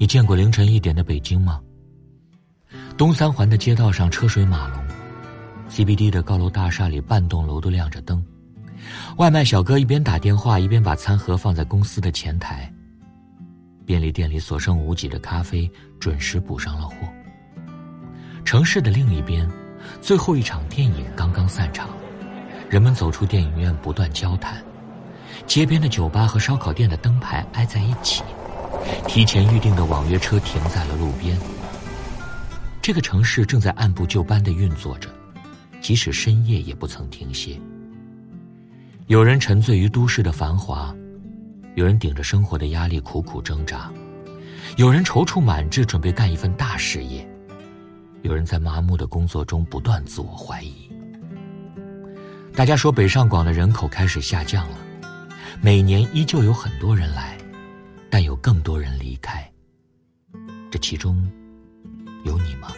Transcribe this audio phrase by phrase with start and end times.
[0.00, 1.60] 你见过凌晨一点的北京吗？
[2.96, 4.80] 东三环的街道上车水马龙
[5.68, 8.24] ，CBD 的高楼大厦里半栋楼都亮着灯，
[9.16, 12.72] 外卖小哥一边打电话一边把餐盒放在公司的前台。
[13.84, 15.68] 便利店里所剩无几的咖啡
[15.98, 16.94] 准时补上了货。
[18.44, 19.50] 城市的另一边，
[20.00, 21.88] 最后一场电影刚刚散场，
[22.70, 24.62] 人们走出电影院不断交谈，
[25.44, 28.22] 街边的酒吧和烧烤店的灯牌挨在一起，
[29.18, 31.36] 提前预定的网约车停在了路边。
[32.80, 35.10] 这个城市正在按部就班的运作着，
[35.80, 37.60] 即使深夜也不曾停歇。
[39.08, 40.94] 有人沉醉于都市的繁华。
[41.74, 43.90] 有人顶着生活的压力苦苦挣扎，
[44.76, 47.28] 有人踌躇满志准备干一份大事业，
[48.22, 50.88] 有人在麻木的工作中不断自我怀疑。
[52.54, 54.78] 大家说，北上广的人口开始下降了，
[55.60, 57.36] 每年依旧有很多人来，
[58.10, 59.50] 但有更多人离开。
[60.70, 61.26] 这其中
[62.24, 62.68] 有你吗？